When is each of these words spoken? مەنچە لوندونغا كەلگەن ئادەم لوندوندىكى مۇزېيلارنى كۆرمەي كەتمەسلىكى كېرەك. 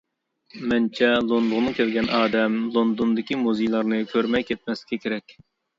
مەنچە 0.71 1.09
لوندونغا 1.25 1.75
كەلگەن 1.81 2.09
ئادەم 2.21 2.59
لوندوندىكى 2.79 3.41
مۇزېيلارنى 3.47 4.05
كۆرمەي 4.17 4.49
كەتمەسلىكى 4.53 5.03
كېرەك. 5.07 5.43